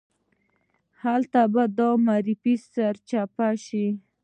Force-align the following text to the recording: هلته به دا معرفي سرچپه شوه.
هلته 1.03 1.41
به 1.53 1.63
دا 1.77 1.89
معرفي 2.05 2.53
سرچپه 2.73 3.47
شوه. 3.65 3.87